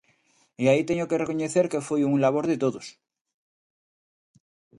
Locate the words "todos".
2.63-2.87